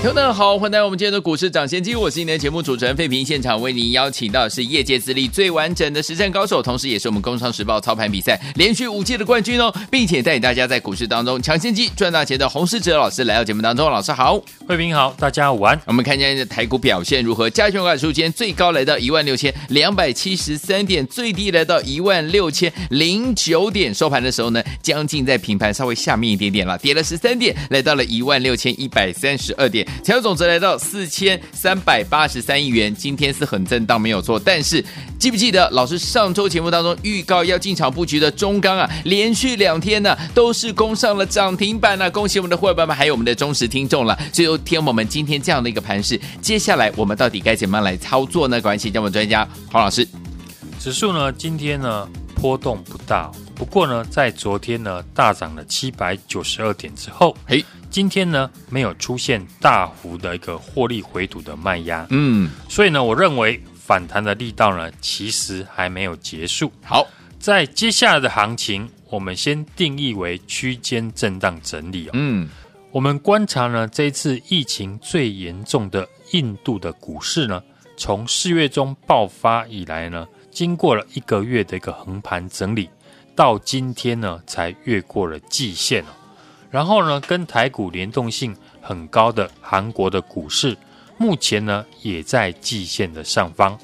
[0.00, 3.26] 听众好，欢迎来到我们今天的股市抢先机，我是今天的节目主持人费平。
[3.26, 13.90] 现场为您邀请到的是业界资历最完整的实战高手，同时也是我们工商时报操盘比赛连续五届的冠军哦，并且带领大家在股市当中抢先机赚大钱的洪世哲老师来到节目当中。
[13.90, 15.78] 老师好，费平好，大家午安。
[15.84, 17.50] 我们看一下台股表现如何？
[17.50, 29.87] 加权指数今天最高来到一万六千两百七十三点，最低来到一万六千零九点，收盘的时候呢，将近在平盘稍微下面一点点了，跌了十三点，来到了一万六千一百三十二点。
[30.04, 34.40] 成交总值来到四千三百八十三亿元，今天是很震荡，没有错。
[34.42, 34.84] 但是
[35.18, 42.08] 记不记得老师上周节目当中预告要进场布局的中钢啊，连续两天呢、啊、都是攻上了涨停板啊！
[42.10, 44.18] 恭喜我们的伙伴们，还有我们的忠实听众了。
[44.32, 48.60] 所以，听我们今天这样的一个盘势，接下来我们到底该怎么样来操作呢？
[48.60, 50.06] 关系叫我们专家黄老师。
[50.78, 57.64] 指数呢今天呢波动不大，不过呢在昨天呢大涨了七百九十二点之后，嘿。
[57.90, 66.70] 今天呢，没有出现大幅的一个获利回吐的卖压，嗯，所以呢，我认为反弹的力道呢，其实还没有结束。
[66.84, 67.06] 好，
[67.38, 72.10] 在接下来的行情，我们先定义为区间震荡整理哦。
[72.12, 72.48] 嗯，
[72.92, 77.62] 我们观察呢，这一次疫情最严重的印度的股市呢，
[77.96, 82.88] 从四月中爆发以来呢，经过了一个月的一个横盘整理，
[83.34, 86.08] 到今天呢，才越过了季线哦。
[86.70, 90.76] 然后呢，跟台股联动性很高的韩国的股市，
[91.16, 93.78] 目前呢也在季线的上方，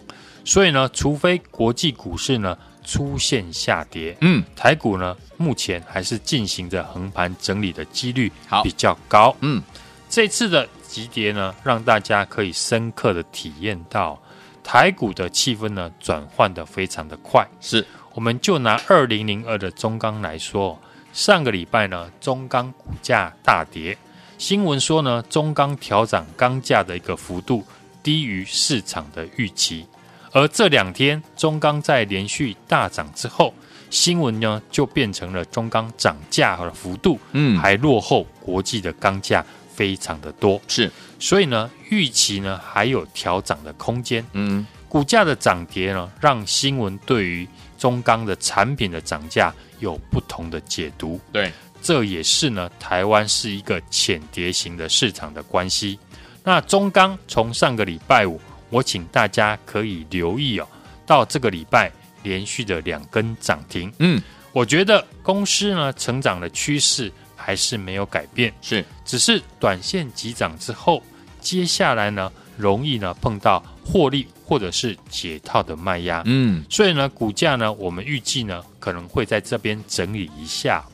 [0.44, 8.30] 所以呢，除非国际股市呢出现下跌，嗯，台股呢目前还是进行着横盘整理的几率
[8.62, 9.62] 比较高，嗯，
[10.10, 14.20] 这次的急跌呢，让大家可以深刻的体验到
[14.62, 20.78] 台股的气氛呢转换的非常的快，是，我们就拿二零零二的中钢来说。
[21.14, 23.96] 上个礼拜呢，中钢股价大跌，
[24.36, 27.64] 新闻说呢，中钢调涨钢价的一个幅度
[28.02, 29.86] 低于市场的预期。
[30.32, 33.54] 而这两天，中钢在连续大涨之后，
[33.90, 40.60] 新闻呢就变成了中钢涨价的幅度，嗯，还落后国际的钢价非常的多。
[40.66, 44.26] 是，所以呢，预期呢还有调涨的空间。
[44.32, 55.98] 嗯，股价的涨跌呢，让新闻对于中钢的产品的涨价有不同的解读，对，这也是呢，台湾是一个浅碟型的市场的关系。
[56.44, 58.40] 那中钢从上个礼拜五，
[58.70, 60.68] 我请大家可以留意哦，
[61.04, 61.90] 到这个礼拜
[62.22, 64.22] 连续的两根涨停，嗯，
[64.52, 71.02] 我觉得公司呢成长的趋势还是没有改变，是，只是短线急涨之后，
[71.40, 74.26] 接下来呢容易呢碰到获利。
[74.46, 80.84] 或者是解套的卖压，嗯，所以呢，股价呢，我们预计呢，可能会在这边整理一下。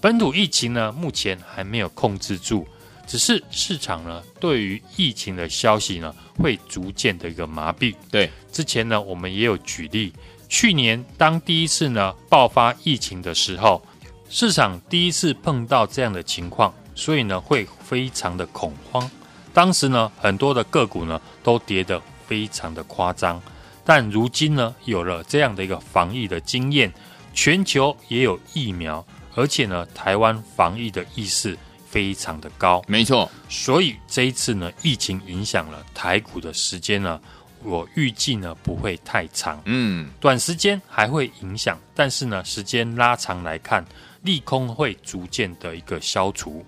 [0.00, 2.64] 本土疫情呢，目前还没有控制住，
[3.04, 7.92] 只是市场呢，对于疫情的消息呢，会逐渐的一个麻痹。
[8.12, 10.12] 对，之前呢，我们也有举例，
[10.48, 13.84] 去年当第一次呢爆发疫情的时候，
[14.30, 19.10] 市场第一次碰到这样的情况，所以呢，会非常的恐慌。
[19.52, 22.00] 当时呢，很多的个股呢，都跌得。
[22.26, 23.40] 非常的夸张，
[23.84, 26.92] 但如今呢，有了这样的一个防疫的经验，
[27.32, 29.04] 全球也有疫苗，
[29.34, 31.56] 而且呢，台湾防疫的意识
[31.88, 33.30] 非常的高，没错。
[33.48, 37.20] 所以这一次呢，疫情影响了台股的时间呢，
[37.62, 43.84] 我预计呢不会太长，嗯，短时间还会影响，但是呢，时间拉长来看，
[44.22, 46.64] 利空会逐渐的一个消除。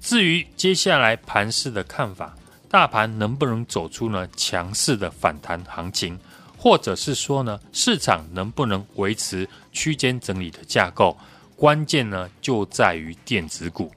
[0.00, 2.34] 至于接下来盘势的看法。
[2.68, 6.18] 大盘能不能走出呢强势的反弹行情，
[6.58, 11.16] 或者是说呢市场能不能维持区间整理的架构？
[11.54, 13.92] 关键呢就在于电子股。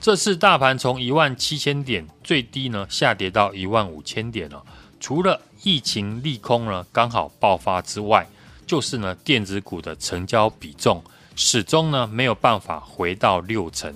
[0.00, 4.62] 这次大盘从一万七千点最低呢下跌到一万五千点了，
[5.00, 8.26] 除了疫情利空呢刚好爆发之外，
[8.66, 11.02] 就是呢电子股的成交比重
[11.34, 13.94] 始终呢没有办法回到六成。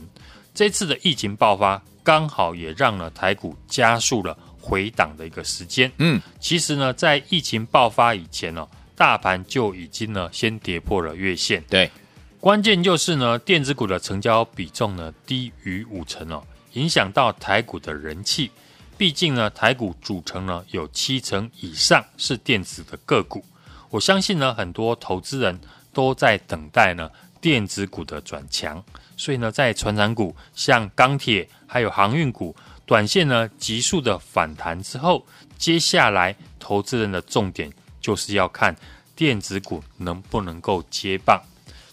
[0.54, 1.82] 这次的疫情爆发。
[2.06, 5.91] 刚好也让了台股加速了回档的一个时间。
[5.99, 8.64] 嗯，其实呢，在疫情爆发以前呢，
[8.94, 11.64] 大盘就已经呢先跌破了月线。
[11.69, 11.91] 对，
[12.38, 16.41] 关键就是呢，电子股的成交比重呢低于五成哦，
[16.75, 18.53] 影响到台股的人气。
[18.97, 23.44] 毕竟呢，台股组成呢有七成以上是电子的个股。
[23.91, 25.58] 我相信呢，很多投资人
[25.93, 27.11] 都在等待呢
[27.41, 28.81] 电子股的转强，
[29.16, 32.54] 所以呢，在船产股像钢铁还有航运股，
[32.84, 35.26] 短线呢急速的反弹之后，
[35.56, 38.76] 接下来投资人的重点就是要看
[39.14, 41.42] 电子股能不能够接棒。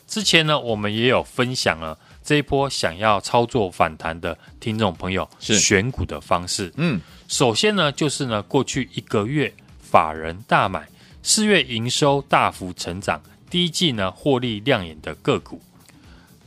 [0.05, 6.71] 之前呢，我们也有分享了这一波想要操作反弹的听众朋友是选股的方式。
[6.75, 10.87] 嗯，首先呢，就是呢，过去一个月法人大买，
[11.23, 13.19] 四月营收大幅成长，
[13.49, 15.59] 第一季呢获利亮眼的个股，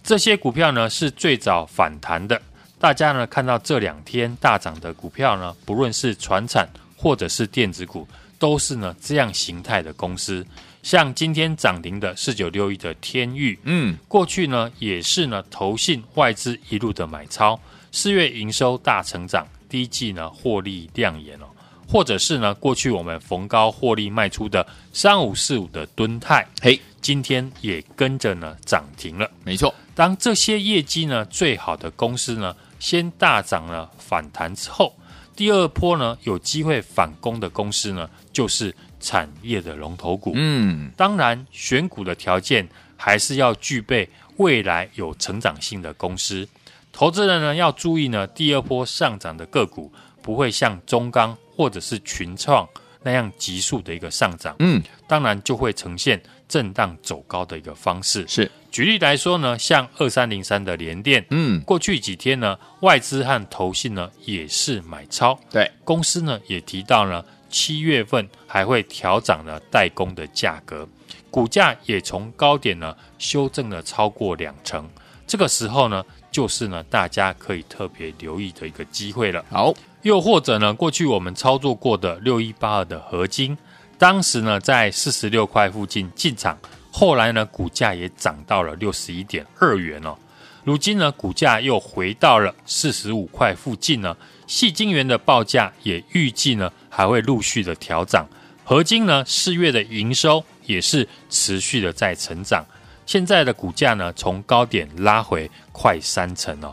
[0.07, 2.41] 这些股票呢是最早反弹的。
[2.79, 8.07] 大家呢看到这两天大涨的股票呢，不论是船产或者是电子股，
[8.39, 10.47] 都是呢这样形态的公司。
[10.85, 17.59] 像今天涨停的四九六一的天域，嗯，过去呢也是呢投信外资一路的买超，
[17.91, 21.46] 四月营收大成长，第一季呢获利亮眼哦，
[21.89, 29.75] 或者是呢过去我们逢高获利卖出的三五四五的敦泰，嘿，今天也跟着呢涨停了，没错。
[29.95, 34.95] 当这些业绩呢最好的公司呢先大涨了反弹之后，
[35.35, 38.75] 第二波呢有机会反攻的公司呢就是。
[38.99, 42.67] 产业的龙头股，嗯，当然选股的条件
[42.97, 44.09] 还是要具备
[44.39, 46.49] 未来有成长性的公司。
[46.93, 49.93] 投资人呢要注意呢，第二波上涨的个股
[50.27, 52.69] 不会像中钢或者是群创
[53.03, 58.27] 那样急速的一个上涨，嗯，当然就会呈现震荡走高的一个方式。
[58.27, 67.25] 是，举例来说呢，像二三零三的联电，嗯，过去几天呢，外资和投信呢也是买超，对，公司呢也提到呢。
[67.49, 70.87] 七月份还会调涨了代工的价格，
[71.31, 74.87] 股价也从高点呢修正了超过两成。
[75.29, 79.43] 这个时候呢，就是呢大家可以特别留意的一个机会了。
[79.49, 79.73] 好，
[80.07, 83.59] 又或者呢，过去我们操作过的六一八二的合金，
[83.99, 86.57] 当时呢在四十六块附近进场，
[86.93, 90.17] 后来呢股价也涨到了六十一点二元哦。
[90.63, 94.17] 如今呢股价又回到了四十五块附近呢。
[94.47, 98.25] 细晶圆的报价也预计呢还会陆续的调涨，
[98.63, 102.65] 合金呢四月的营收也是持续的在成长，
[103.07, 106.73] 现在的股价呢从高点拉回快三成哦，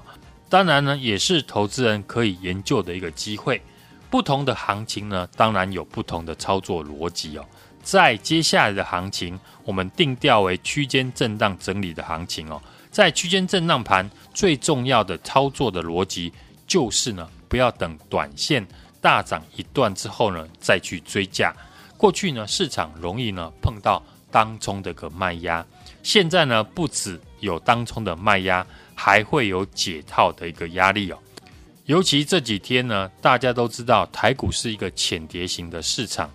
[0.53, 3.59] 当然呢也是投资人可以研究的一个机会。
[4.11, 7.45] 不同的行情呢，当然有不同的操作逻辑哦。
[7.81, 12.61] 在接下来的行情，我们定调为区间震荡整理的行情哦，
[12.91, 16.31] 在区间震荡盘最重要的操作的逻辑
[16.67, 17.27] 就是呢。
[17.49, 18.63] 不要等短线
[19.01, 21.51] 大涨一段之后呢，再去追价。
[21.97, 25.65] 过去呢，市场容易呢碰到当冲的个卖压，
[26.03, 28.63] 现在呢不只有当冲的卖压，
[29.03, 31.19] 还会有解套的一个压力哦。
[31.87, 36.31] 尤其这几天呢，大家都知道台股是一个浅碟型的市场，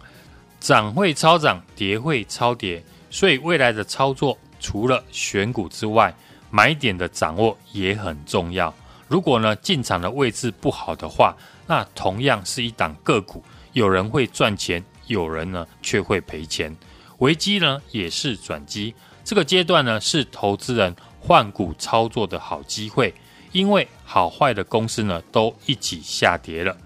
[0.60, 6.14] 涨会超涨，跌会超跌，所以未来的操作除了选股之外，
[6.50, 8.74] 买点的掌握也很重要。
[9.08, 11.34] 如果呢进场的位置不好的话，
[11.66, 13.42] 那同样是一档个股，
[13.72, 16.76] 有人会赚钱，有人呢却会赔钱。
[17.20, 18.94] 危机呢也是转机，
[19.24, 23.14] 这个阶段呢是投资人换股操作的好机会，
[23.52, 26.76] 因为好坏的公司呢都一起下跌了，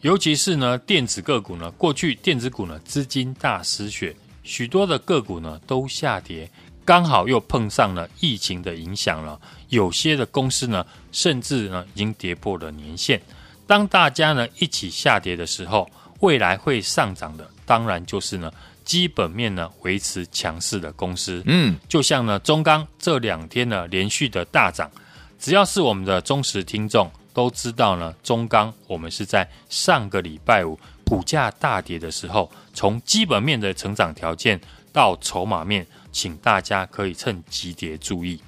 [0.00, 6.50] 尤其是呢电子个股呢，过去电子股呢资金大失血，许多的个股呢都下跌。
[6.84, 13.20] 刚好又碰上了疫情的影响了，有些的公司呢，甚至呢已经跌破了年线。
[13.66, 18.50] 当大家呢一起下跌的时候，未来会上涨的，当然就是呢
[18.90, 21.40] 基本面呢维持强势的公司。
[21.46, 24.90] 嗯，就像呢中钢这两天呢连续的大涨，
[25.38, 34.60] 只要是我们的忠实听众都知道呢，中钢我们是在上个礼拜五股价大跌的时候，从基本面的成长条件
[34.92, 35.86] 到筹码面。
[36.12, 38.42] 请大家可以趁急跌注意。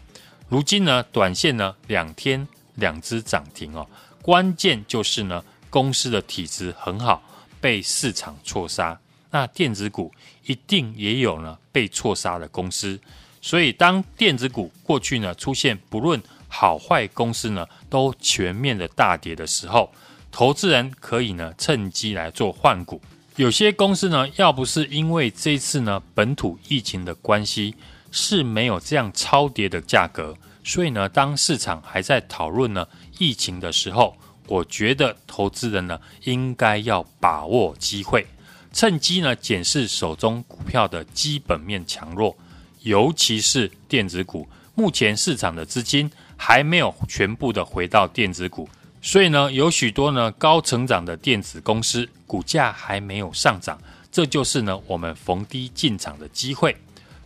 [0.48, 3.86] 如今呢，短线呢两天两只涨停哦，
[4.20, 7.22] 关键就是呢公司的体质很好，
[7.60, 8.98] 被市场错杀。
[9.32, 10.12] 那电子股
[10.46, 13.00] 一定也有呢被错杀的公司，
[13.40, 19.90] 所以当电子股过去呢出现不论好坏公司呢都全面的大跌的时候，
[20.30, 23.00] 投资人可以呢趁机来做换股。
[23.36, 27.74] 有些公司呢，要不是因为这次呢本土疫情的关系，
[28.10, 30.36] 是没有这样超跌的价格。
[30.62, 32.86] 所以呢，当市场还在讨论呢
[33.18, 34.14] 疫情的时候，
[34.46, 38.26] 我觉得投资人呢应该要把握机会，
[38.72, 42.36] 趁机呢检视手中股票的基本面强弱，
[42.82, 44.48] 尤其是电子股。
[44.74, 48.68] 目前市场的资金还没有全部的回到电子股。
[49.02, 53.78] 所以呢，有许多呢高成长的电子公司股价还没有上涨，
[54.10, 56.74] 这就是呢我们逢低进场的机会。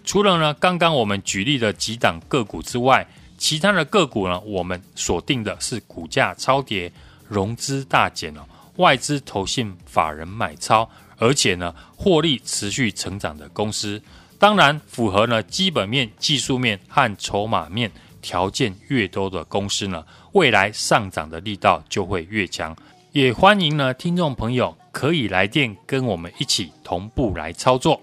[0.05, 3.07] 除了呢刚刚我们举例的几档个股之外，
[3.38, 6.91] 其他的个股呢，我们锁定的是股价超跌、
[7.29, 8.41] 融资大减哦，
[8.76, 14.00] 外资投信法人买超，而且呢获利持续成长的公司。
[14.38, 22.76] 当然，符合呢基本面、技术面和筹码面条件越多的公司呢，未来上涨的力道就会越强。
[23.12, 27.99] 也欢迎呢听众朋友可以来电跟我们一起同步来操作。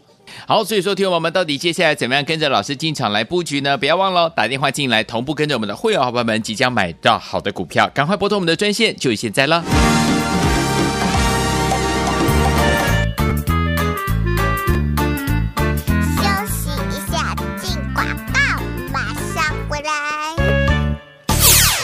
[0.48, 3.77] 好，所以说，听我们到底接下来怎么样跟着老师进场来布局呢？
[3.77, 9.63] 不要忘了打电话进来，同步跟着我们的会员伙伴们即将买到好的股票，赶快拨通我们的专线，就现在了。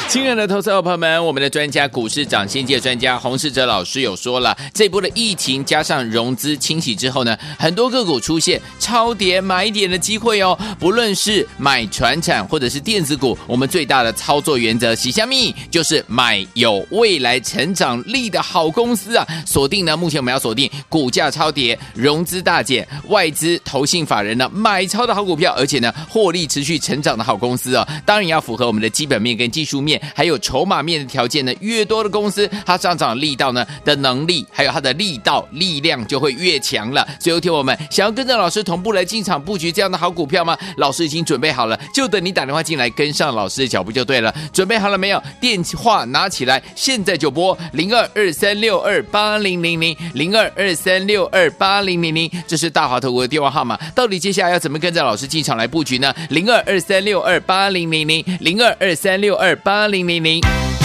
[0.09, 10.57] 亲爱的投资者朋友们，我们的专家股市长先机专家洪世哲老师有说了，这波的疫情加上融资清洗之后呢，很多个股出现超跌买点的机会哦。
[10.79, 19.23] 不论是买传产或者是电子股，我们最大的操作原则，喜香蜜就是买有未来成长力的好公司啊。
[19.45, 27.87] 锁定呢，目前我们要锁定股价超跌、融资大减、外资投信法人呢买超的好股票，而且呢获利持续成长的好公司哦。
[28.07, 29.98] 当然要符合我们的基本面跟技术面。
[30.15, 37.07] 还有筹码面的条件呢，越多的公司，它上涨力道呢的能力，还有它的力道力量就会越强了。
[37.19, 40.57] 所以，有听我们想要跟着老师同步来进场布局这样的好股票吗？
[40.77, 44.33] 老师已经准备好了，就等你打电话进来跟上老师的脚步就对了。
[44.53, 45.21] 准备好了没有？
[45.39, 53.77] 电话拿起来，现在就拨零二二三六二八零零零零二二三六二八零零零，这是大华投顾的电话号码。
[53.93, 56.13] 到底接下来要怎么跟着老师进场来布局呢？
[56.29, 60.78] 零二二三六二八零零零零二二三六二八零零零。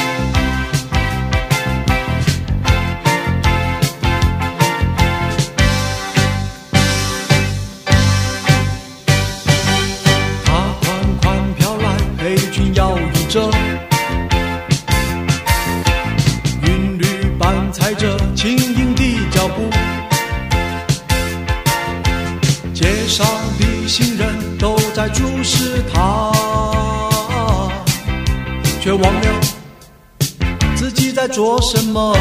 [31.34, 32.16] 做什么。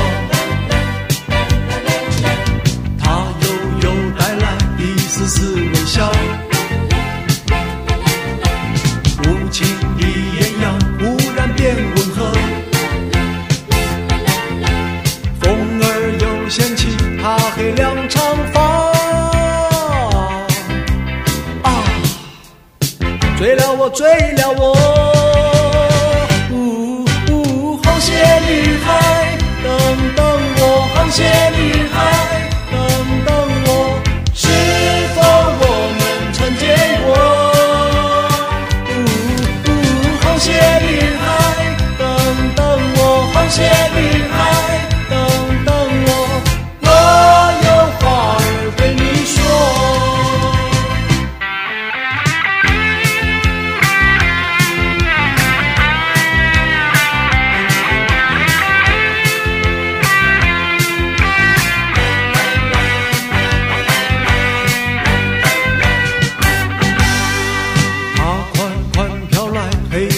[2.98, 3.48] 他悠
[3.84, 6.12] 悠带来一丝丝微笑，
[9.20, 9.68] 无情
[10.00, 12.34] 的艳阳忽然变温和，
[15.40, 15.86] 风儿
[16.20, 16.83] 又掀起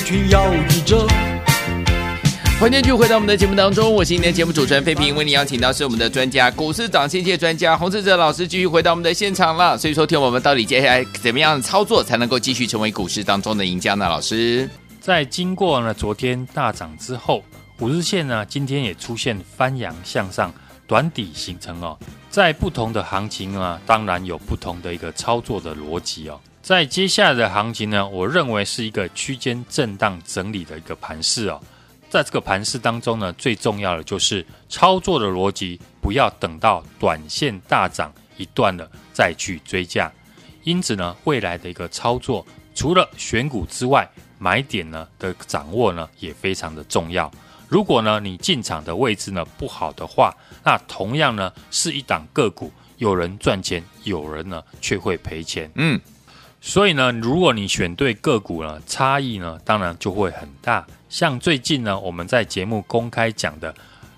[0.05, 0.13] 欢
[2.71, 9.75] 迎继续回到我们的节目当中，我是今天的节目主持人费平，为您邀请到是我们的专家股市涨先界专家洪志哲老师，继续回到我们的现场了。
[9.75, 14.07] 所以说，听我们到底接下来怎么样操作才能够继续成为股市当中的赢家呢？
[14.07, 14.69] 老师，
[15.01, 17.43] 在经过呢昨天大涨之后，
[17.79, 20.53] 五日线呢今天也出现翻扬向上，
[20.85, 21.97] 短底形成哦。
[22.29, 26.39] 在不同的行情啊，当然有不同的一个操作的逻辑哦。
[26.65, 31.61] 在接下来的行情呢，我认为是一个区间震荡整理的一个盘势哦。
[32.09, 40.11] 在这个盘势当中呢，最重要的就是操作的逻辑，不要等到短线大涨一段了再去追价。
[40.63, 42.43] 因此呢，未来的一个操作，
[42.73, 47.31] 除了选股之外，买点呢的掌握呢也非常的重要。
[47.69, 55.69] 如果呢你进场的位置呢不好的话，那同样呢是一档个股，有人赚钱，有人呢却会赔钱。
[55.75, 56.01] 嗯。
[56.67, 60.83] 所以呢，如果你选对个股呢，差异呢，当然就会很大。
[61.09, 63.71] 像最近呢，我们在节目公开讲的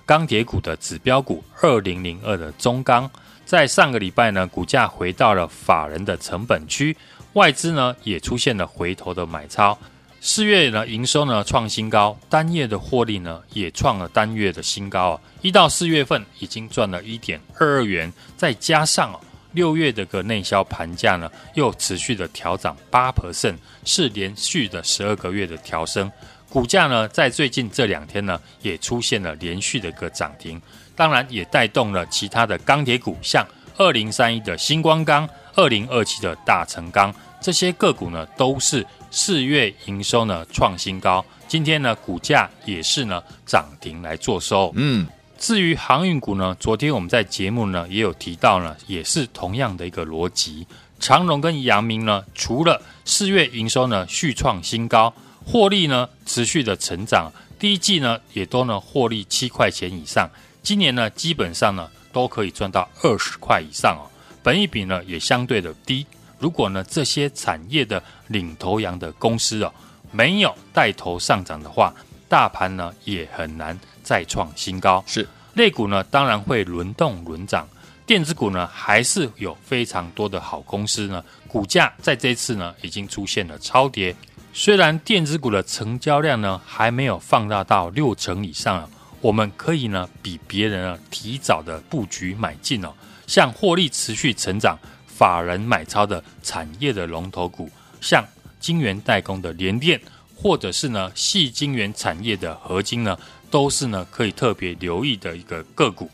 [0.05, 3.11] 钢铁股的指标股二零零二的中钢，
[3.45, 6.95] 在上个礼拜呢，股价回到了法人的成本区，
[7.33, 9.77] 外资呢也出现了回头的买超。
[10.21, 15.19] 四月呢，营收呢创新高，单月的获利呢也创了单月的新高啊！
[15.41, 19.11] 一到四月份已经赚了一点二二元，再加上
[19.53, 26.11] 六月的个内销盘价呢，又持续的调涨八 percent，是连续的十二个月的调升。
[26.49, 30.61] 股价呢，在最近这两天呢，也出现了连续的个涨停，
[30.95, 33.45] 当然也带动了其他的钢铁股，像
[33.77, 44.71] 二零三一的新光钢、二零二七的大成钢，这些个股呢，都是四月营收呢创新高，今天呢，股价也是呢涨停来做收。
[44.75, 45.05] 嗯，
[45.37, 50.65] 至于航运股呢，昨天我们在节目呢也有提到呢，也是同样的一个逻辑，
[50.99, 55.13] 长荣跟阳明呢，除了四月营收呢续创新高。
[55.45, 60.29] 获利呢持续的成长，第一季呢也都呢获利七块钱以上，
[60.61, 64.11] 今年呢基本上呢都可以赚到二十块以上哦，
[64.43, 66.05] 本益比呢也相对的低。
[66.37, 69.73] 如果呢这些产业的领头羊的公司哦
[70.11, 71.93] 没有带头上涨的话，
[72.27, 75.03] 大盘呢也很难再创新高。
[75.05, 77.67] 是，类股呢当然会轮动轮涨，
[78.05, 84.15] 电子股呢还是有非常多的好公司呢，股价在这次呢已经出现了超跌。
[84.53, 92.93] 虽然电子股的成交量呢还没有放大到六成以上，我们可以呢比别人呢提早的布局买进哦。
[93.27, 98.25] 像获利持续成长、法人买超的产业的龙头股，像
[98.57, 99.99] 晶圆代工的联电，
[100.33, 106.09] 或者是呢矽晶圆产业的合金呢，都是呢可以特别留意的一个个股。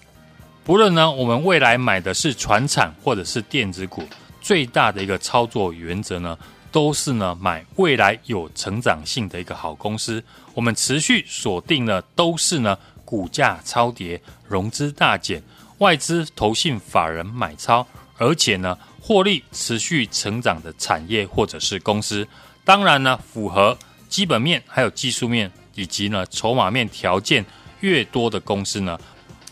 [0.63, 4.03] 不论呢我们未来买的是传产或者是电子股，
[4.41, 6.37] 最大的一个操作原则呢。
[6.71, 10.23] 都是呢，买未来有成长性的一个好公司。
[10.55, 12.75] 我们持续锁定呢都是呢，
[13.05, 15.39] 股价超跌、融资大减、
[15.77, 17.85] 外资投信法人买超，
[18.17, 22.27] 而且呢，获利持续成长的产业或者是公司。
[22.65, 23.77] 当然呢，符合
[24.09, 27.45] 基本面、还有技术面以及呢筹码面条件
[27.79, 28.99] 越多的公司呢，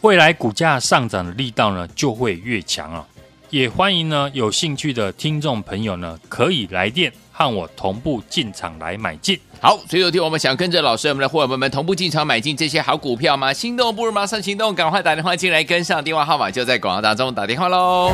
[0.02, 3.06] 未来股价上涨的力道呢就会越强啊。
[3.50, 9.38] 也欢迎呢，有兴趣的听众朋友呢，可以来电和我同步进场来买进。
[9.60, 13.52] 好，所以有听我们想跟着老师，我们的伙伴们同步进场买进这些好股票吗？
[13.52, 18.14] 心动不如马上行动，赶快打电话进来跟上，电话号码就在广告当中，打电话喽。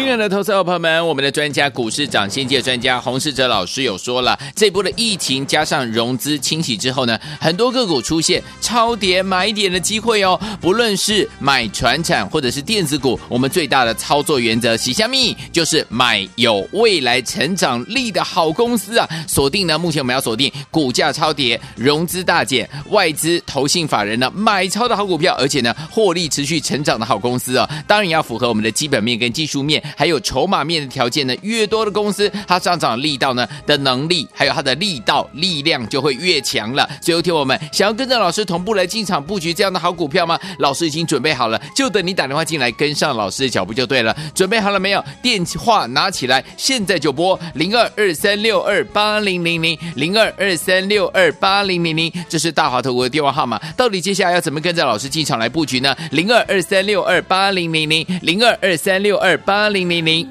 [0.00, 10.40] 亲爱的投资者朋友们，我们的专家股市长先机专家洪世哲老师有说了，这波的疫情加上融资清洗之后呢，很多个股出现超跌买点的机会哦。
[10.58, 19.06] 不论是买传产或者是电子股，我们最大的操作原则，喜香蜜就是买有未来成长力的好公司啊。
[19.28, 27.68] 锁定呢，目前我们要锁定股价超跌、融资大减、外资投信法人呢买超的好股票，而且呢获利持续成长的好公司哦。
[27.86, 29.80] 当然要符合我们的基本面跟技术面。
[29.96, 36.88] 还有筹码面的条件呢，越多的公司，它上涨力道呢的能力，还有它的力道力量就会越强了。
[37.00, 40.38] 所以，有听我们想要跟着老师同步来进场布局这样的好股票吗？
[40.58, 44.14] 老师已经准备好了，就等你打电话进来跟上老师的脚步就对了。
[44.34, 45.02] 准备好了没有？
[45.22, 53.58] 电话拿起来，现在就拨零二二三六二八零零零零二二三六二八零零零，这是大华投顾的电话号码。
[53.76, 55.96] 到底接下来要怎么跟着老师进场来布局呢？
[56.10, 59.70] 零二二三六二八零零零零二二三六二八。
[59.70, 60.26] 零零零。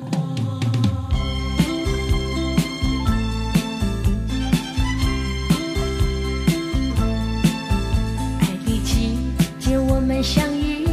[8.39, 9.17] 爱的季
[9.59, 10.85] 节我们相遇，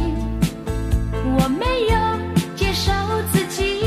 [1.37, 1.95] 我没有
[2.55, 2.91] 接受
[3.31, 3.81] 自己，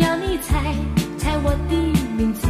[0.00, 0.74] 要你猜
[1.18, 1.76] 猜我的
[2.16, 2.48] 名字，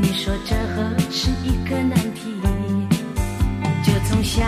[0.00, 2.34] 你说这何是一个难题，
[3.84, 4.44] 就从相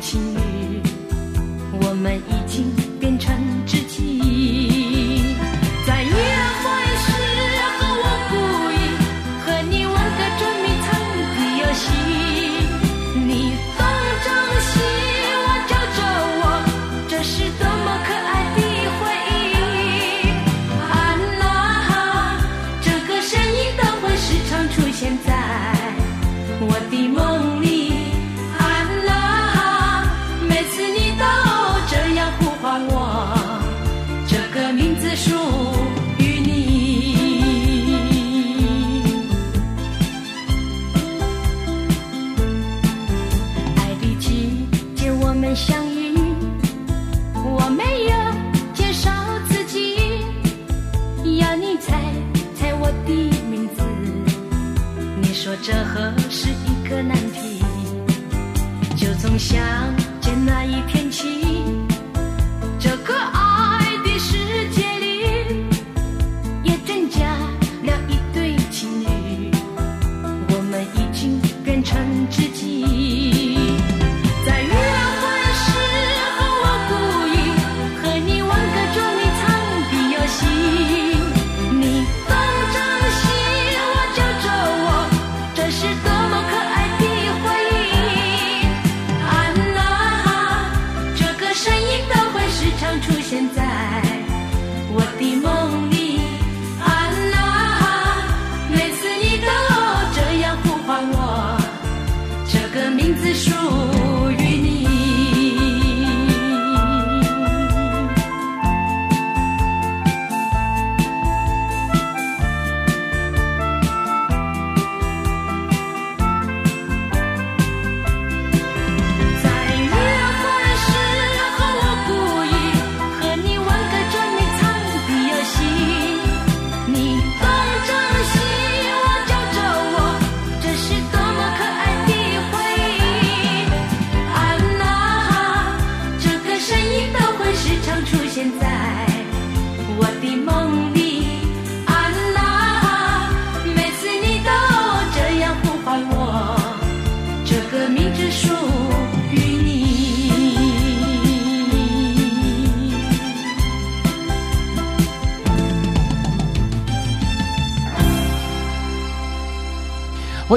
[0.00, 0.80] 今日
[1.72, 2.37] 我们已
[55.40, 57.62] 说这何是一个难题，
[58.96, 59.56] 就总想
[60.20, 61.47] 见那一天起。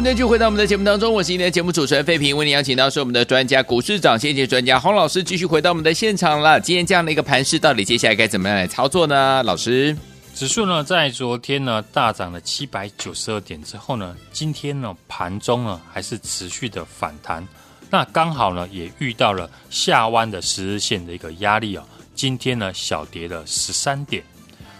[0.01, 6.59] 欢迎继续回到我们的节目当中，我是今天的节目主持人费平，为您邀请到是我们的专家股市涨先机专家洪老师，继续回到我们的现场了。
[6.59, 9.43] 今天这样的一个盘势，到底接下来该怎么样来操作呢？
[9.43, 9.95] 老师，
[10.33, 17.47] 指数呢在昨天呢大涨了七百九十二点之后呢，今天呢盘中呢还是持续的反弹，
[17.91, 21.83] 那刚好呢也遇到了下弯的十日线的一个压力哦，
[22.15, 24.23] 今天呢小跌了十三点，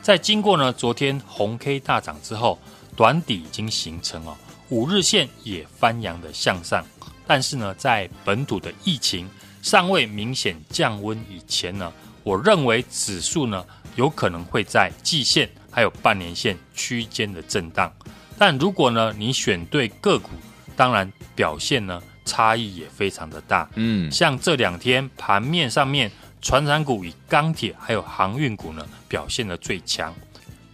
[0.02, 2.58] 在经过呢昨天红 K 大涨之后，
[2.96, 4.36] 短底已经形成哦。
[4.72, 6.82] 五日线也翻扬的向上，
[7.28, 9.30] 但是呢，在本土的疫情
[9.62, 11.92] 尚未明显降温以前呢，
[12.24, 13.66] 我认为指数呢
[13.98, 17.92] 有可能会在季线还有半年线区间的震荡。
[18.38, 20.30] 但如果呢你选对个股，
[20.78, 23.70] 当然表现呢差异也非常的大。
[23.76, 26.10] 嗯，像这两天盘面上面，
[26.42, 30.16] 船产股与钢铁还有航运股呢表现的最强。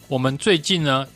[0.08, 1.08] 我们最近呢。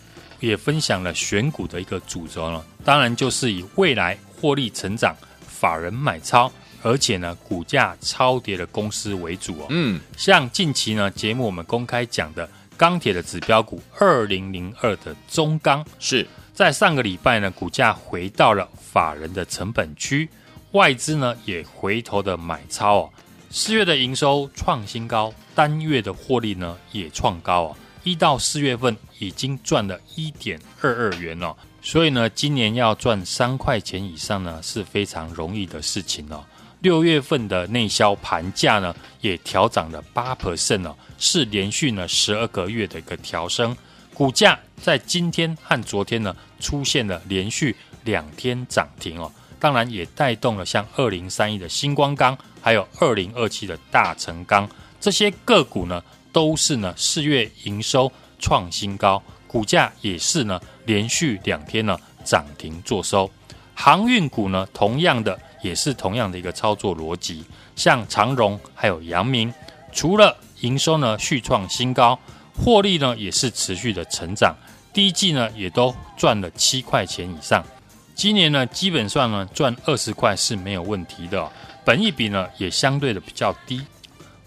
[0.41, 5.15] 也分享了选股的一个主轴呢，当然就是以未来获利成长、
[5.47, 6.51] 法人买超，
[6.81, 9.67] 而且呢股价超跌的公司为主哦。
[9.69, 20.27] 嗯，像近期呢节目我们公开讲的钢铁的指标股二零零二的中钢，是在上个礼拜呢股价回到了法人的成本区，
[20.71, 23.09] 外资呢也回头的买超哦。
[23.51, 27.77] 四月的营收创新高，单月的获利呢也创高哦。
[28.03, 36.43] 一到四月份已经赚了一点二二元了，所以呢，今年要赚三块钱以上呢是非常容易的事情哦。
[36.79, 43.77] 六月份的内销盘价呢也调涨了八 percent 哦，是连续呢十二个月的一个调升。
[44.15, 54.67] 股价在今天和昨天呢出现了连续两天涨停哦，当然也带动了像二零三一的新光钢，还有二零二七的大成钢
[54.99, 56.03] 这些个股呢。
[56.31, 63.29] 都是呢，四月营收创新高，股价也是呢连续两天呢涨停作收。
[63.73, 67.43] 航运股呢，同样的也是同样的一个操作逻辑，
[67.75, 69.51] 像长荣还有阳明，
[69.91, 72.19] 除了营收呢续创新高，
[72.55, 74.55] 获利呢也是持续的成长，
[74.93, 77.65] 第一季呢也都赚了七块钱以上，
[78.13, 81.51] 今年呢基本上呢赚二十块是没有问题的，
[81.83, 83.81] 本益比呢也相对的比较低。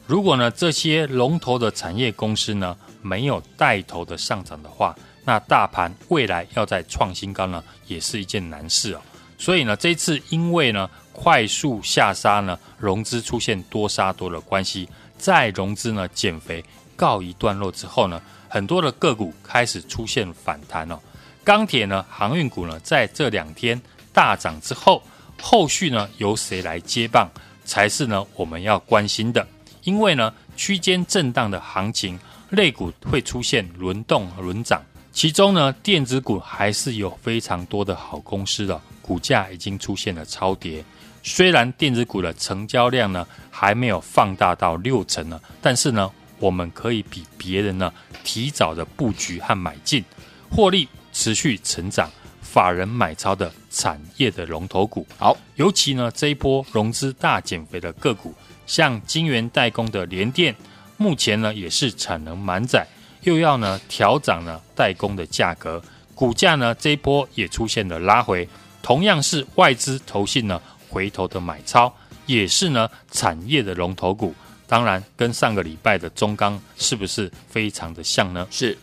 [0.06, 9.00] 如果呢这些龙头的产业公司呢没有带头的上涨的话，那大盘未来要再创新高呢也是一件难事哦。
[9.38, 14.86] 所以呢这次因为呢快速下杀呢融资出现多杀多的关系，
[15.16, 16.62] 在融资呢减肥
[16.96, 20.98] 告一段落之后呢，很多的个股开始出现反弹哦。
[21.42, 23.80] 钢铁呢航运股呢在这两天
[24.12, 25.02] 大涨之后，
[25.40, 27.28] 后续呢由谁来接棒
[27.64, 29.46] 才是呢我们要关心的。
[29.84, 32.18] 因为呢，区间震荡的行情，
[32.50, 40.84] 类股会出现轮动轮涨，其中呢，电子股还是有非常多的好公司的，股价已经出现了超跌。
[41.22, 47.92] 虽然电子股的成交量呢还没有放大到六成呢，但是呢，我们可以比别人呢
[48.22, 50.04] 提早的布局和买进，
[50.50, 55.06] 获利持续成长，法人买超的产业的龙头股。
[55.18, 58.34] 好，尤其呢这一波融资大减肥的个股。
[58.66, 60.54] 像晶圆代工的联电，
[60.96, 62.86] 目前呢也是产能满载，
[63.22, 65.82] 又要呢调涨呢代工的价格，
[66.14, 68.48] 股价呢这一波也出现了拉回，
[68.82, 71.92] 同样是外资投信呢回头的买超，
[72.26, 74.34] 也是呢产业的龙头股，
[74.66, 78.46] 当然跟上个礼拜的中钢是不是非常的像呢？
[78.50, 78.76] 是，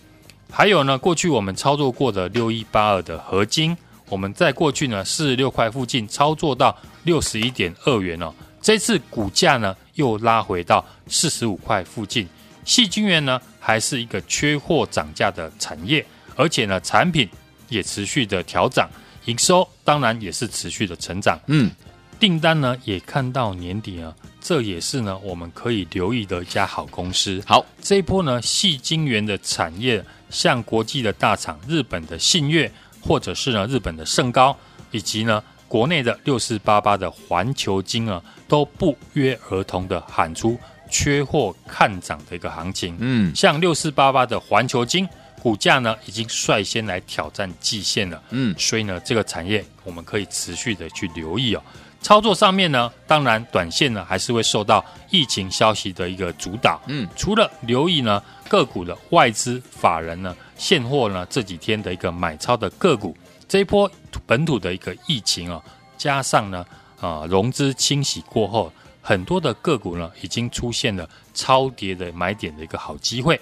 [0.52, 3.76] 还有呢过去我们操作过的六一八二的合金，
[4.10, 8.34] 我们在过去呢四十六块附近操作到六十一点二元哦。
[8.62, 12.28] 这次股价呢又拉回到四十五块附近，
[12.64, 17.28] 矽晶圆呢还是一个缺货涨价的产业，而且呢产品
[17.70, 18.88] 也持续的调涨，
[19.26, 21.72] 营收当然也是持续的成长，嗯，
[22.20, 27.42] 订单呢也看到年底啊，这也是呢我们可以留意的一家好公司。
[27.48, 32.72] 好，这一波呢细晶圆的产业，像国际的大厂日本的信越，
[33.02, 34.56] 或者是呢日本的盛高，
[34.92, 35.44] 以及呢。
[35.72, 42.98] 国内的六四八八的环球金啊，都不约而同的喊出缺货看涨的一个行情。
[43.00, 45.08] 嗯，像六四八八的环球金
[45.42, 48.22] 股价呢，已经率先来挑战季线了。
[48.32, 51.64] 嗯，所以呢，这个产业我们可以持续的去留意哦。
[52.02, 56.82] 操作上面呢，当然短线呢还是会受到疫情消息的一个主导。
[56.88, 63.16] 嗯，除了留意呢个股的外资法人呢现货呢这几天的一个买超的个股，
[63.48, 63.90] 这一波
[64.26, 65.62] 本土的一个疫情啊，
[65.98, 66.66] 加上呢
[67.00, 68.72] 啊融资清洗过后，
[69.02, 73.40] 很多的个股呢已经出现了超跌的买点的一个好机会。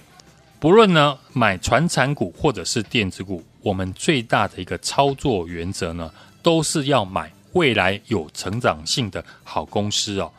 [0.60, 7.32] 不论呢买传产股或者是电子股，我们最大的一个操作原则呢，都是要买。
[7.54, 10.32] 未来有成长性的好公司哦，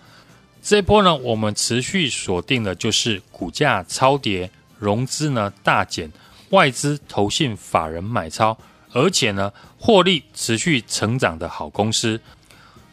[0.63, 6.09] 这一波呢，我们持续锁定的就是股价超跌、融资呢大减、
[6.51, 8.57] 外资投信法人买超，
[8.93, 12.21] 而且呢获利持续成长的好公司。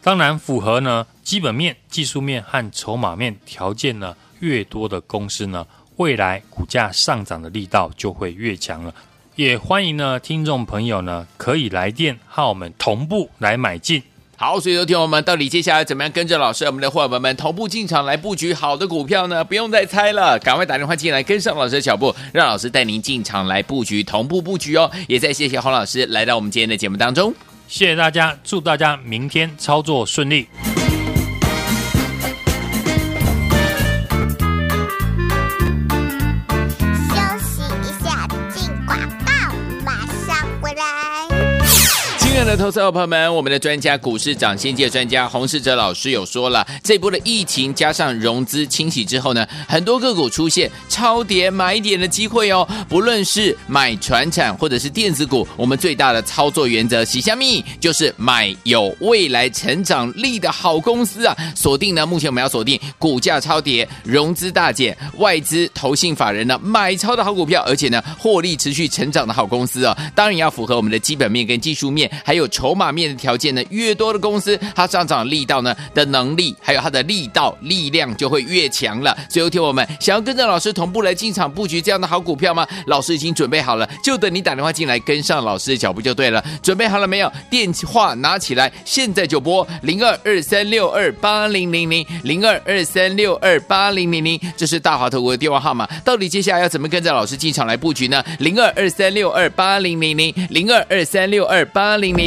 [0.01, 8.93] 当然，符合呢基本面、技术面和筹码面条件呢越多的公司呢，未来股价上涨的力道就会越强了。
[9.35, 14.01] 也欢迎呢，听众朋友呢，可以来电和我们同步来买进。
[14.39, 19.43] 好，所以有听我们到底接下来怎么样跟着老师，我们的伙伴们，们同步进场来布局好的股票呢？
[19.43, 24.91] 不用再猜了，赶快打电话进来跟上老师的脚步，让老师带您进场来布局，同步布局哦。
[25.07, 27.33] 也再谢谢洪老师来到我们今天的节目当中，
[27.67, 30.47] 谢谢大家，祝大家明天操作顺利。
[42.57, 52.67] 投资者朋友们，我们的专家股市涨先机专家洪世哲老师有说了，这波的疫情加上融资清洗之后呢，很多个股出现超跌买点的机会哦。
[52.89, 61.37] 不论是买传产或者是电子股，我们最大的操作原则，喜虾米就是买有未来成长力的好公司啊。
[61.55, 69.95] 锁定呢，目前我们要锁定股价超跌、融资大减、外资投信法人呢买超的好股票，而且呢获利持续成长的好公司啊。
[70.15, 72.11] 当然要符合我们的基本面跟技术面。
[72.25, 79.15] 还有筹码面的条件呢，越多的公司，它上涨力道呢的能力，还有它的力道力量就会越强了。
[79.29, 82.67] 所以，有听我们想要跟着老师同步来进场布局这样的好股票吗？
[82.85, 86.43] 老师已经准备好了，就等你打电话进来跟上老师的脚步就对了。
[86.61, 87.31] 准备好了没有？
[87.49, 95.87] 电话拿起来，现在就拨零二二三六二八零零零零二二三六二八零零零，这是大华投顾的电话号码。
[96.03, 98.23] 到底接下来要怎么跟着老师进场来布局呢？
[98.39, 102.26] 零二二三六二八零零零零二二三六二八零零。